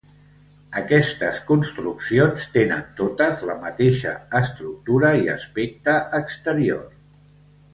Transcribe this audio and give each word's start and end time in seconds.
Aquestes 0.79 1.41
construccions 1.49 2.47
tenen 2.55 2.81
totes 3.01 3.43
la 3.51 3.57
mateixa 3.67 4.15
estructura 4.41 5.13
i 5.27 5.31
aspecte 5.35 5.99
exterior. 6.23 6.83